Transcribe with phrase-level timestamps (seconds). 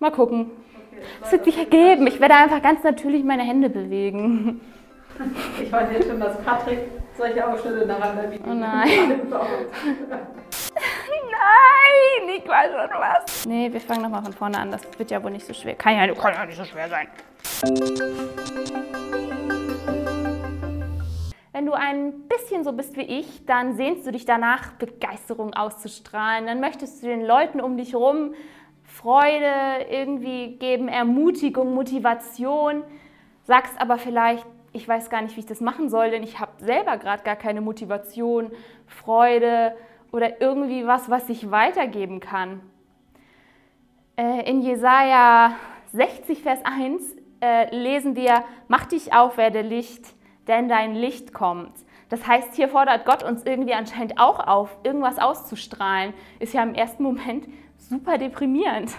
[0.00, 0.52] Mal gucken.
[1.22, 2.06] Es wird sich ergeben.
[2.06, 4.60] Ich werde einfach ganz natürlich meine Hände bewegen.
[5.60, 6.78] Ich weiß jetzt schon, dass Patrick
[7.16, 9.22] solche Ausschnitte nacheinander Oh nein.
[11.30, 13.46] Nein, ich weiß schon was.
[13.46, 14.70] Nee, wir fangen nochmal von vorne an.
[14.70, 15.74] Das wird ja wohl nicht so schwer.
[15.74, 17.08] Kann ja, kann ja nicht so schwer sein.
[21.52, 26.46] Wenn du ein bisschen so bist wie ich, dann sehnst du dich danach, Begeisterung auszustrahlen.
[26.46, 28.34] Dann möchtest du den Leuten um dich herum
[28.88, 32.82] Freude irgendwie geben, Ermutigung, Motivation.
[33.44, 36.52] Sagst aber vielleicht, ich weiß gar nicht, wie ich das machen soll, denn ich habe
[36.58, 38.50] selber gerade gar keine Motivation,
[38.86, 39.76] Freude
[40.10, 42.60] oder irgendwie was, was ich weitergeben kann.
[44.16, 45.52] Äh, in Jesaja
[45.92, 47.02] 60, Vers 1
[47.42, 50.06] äh, lesen wir: Mach dich auf, werde Licht,
[50.48, 51.72] denn dein Licht kommt.
[52.08, 56.14] Das heißt, hier fordert Gott uns irgendwie anscheinend auch auf, irgendwas auszustrahlen.
[56.38, 57.46] Ist ja im ersten Moment
[57.78, 58.92] super deprimierend.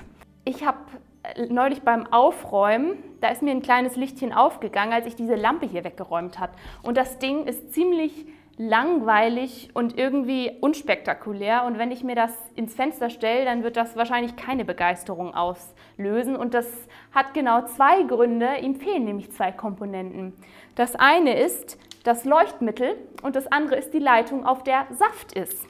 [0.45, 0.79] Ich habe
[1.23, 5.65] äh, neulich beim Aufräumen, da ist mir ein kleines Lichtchen aufgegangen, als ich diese Lampe
[5.65, 6.53] hier weggeräumt habe.
[6.81, 8.25] Und das Ding ist ziemlich
[8.57, 11.63] langweilig und irgendwie unspektakulär.
[11.65, 16.35] Und wenn ich mir das ins Fenster stelle, dann wird das wahrscheinlich keine Begeisterung auslösen.
[16.35, 16.67] Und das
[17.13, 18.57] hat genau zwei Gründe.
[18.61, 20.33] Ihm fehlen nämlich zwei Komponenten.
[20.75, 25.65] Das eine ist das Leuchtmittel und das andere ist die Leitung, auf der Saft ist.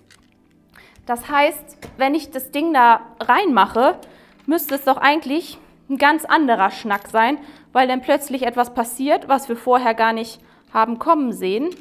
[1.09, 3.99] Das heißt, wenn ich das Ding da reinmache,
[4.45, 5.57] müsste es doch eigentlich
[5.89, 7.39] ein ganz anderer Schnack sein,
[7.73, 10.39] weil dann plötzlich etwas passiert, was wir vorher gar nicht
[10.71, 11.71] haben kommen sehen.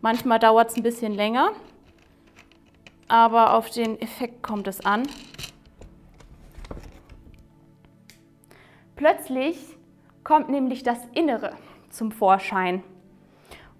[0.00, 1.50] Manchmal dauert es ein bisschen länger,
[3.08, 5.08] aber auf den Effekt kommt es an.
[8.94, 9.58] Plötzlich
[10.22, 11.56] kommt nämlich das Innere
[11.90, 12.84] zum Vorschein.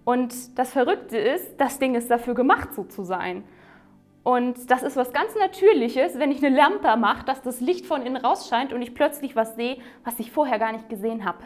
[0.02, 3.44] Und das Verrückte ist, das Ding ist dafür gemacht, so zu sein.
[4.24, 8.02] Und das ist was ganz Natürliches, wenn ich eine Lampe mache, dass das Licht von
[8.02, 11.38] innen rausscheint und ich plötzlich was sehe, was ich vorher gar nicht gesehen habe.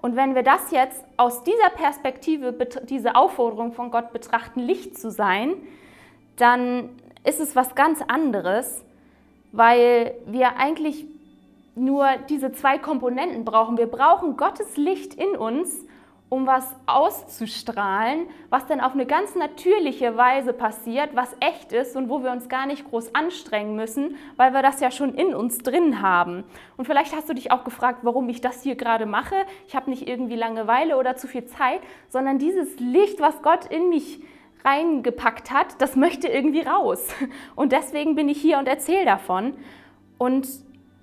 [0.00, 2.52] Und wenn wir das jetzt aus dieser Perspektive,
[2.84, 5.54] diese Aufforderung von Gott betrachten, Licht zu sein,
[6.36, 6.90] dann
[7.24, 8.84] ist es was ganz anderes,
[9.50, 11.06] weil wir eigentlich
[11.74, 13.78] nur diese zwei Komponenten brauchen.
[13.78, 15.84] Wir brauchen Gottes Licht in uns
[16.30, 22.10] um was auszustrahlen, was dann auf eine ganz natürliche Weise passiert, was echt ist und
[22.10, 25.58] wo wir uns gar nicht groß anstrengen müssen, weil wir das ja schon in uns
[25.58, 26.44] drin haben.
[26.76, 29.36] Und vielleicht hast du dich auch gefragt, warum ich das hier gerade mache.
[29.66, 33.88] Ich habe nicht irgendwie Langeweile oder zu viel Zeit, sondern dieses Licht, was Gott in
[33.88, 34.20] mich
[34.64, 37.08] reingepackt hat, das möchte irgendwie raus.
[37.56, 39.54] Und deswegen bin ich hier und erzähle davon.
[40.18, 40.46] Und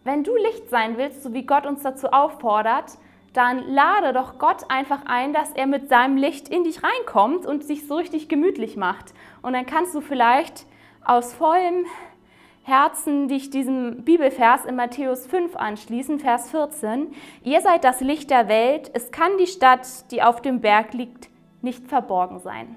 [0.04, 2.92] wenn du Licht sein willst, so wie Gott uns dazu auffordert,
[3.36, 7.64] dann lade doch Gott einfach ein, dass er mit seinem Licht in dich reinkommt und
[7.64, 9.14] sich so richtig gemütlich macht.
[9.42, 10.66] Und dann kannst du vielleicht
[11.04, 11.86] aus vollem
[12.64, 17.14] Herzen dich diesem Bibelvers in Matthäus 5 anschließen, Vers 14.
[17.44, 21.30] Ihr seid das Licht der Welt, es kann die Stadt, die auf dem Berg liegt,
[21.62, 22.76] nicht verborgen sein.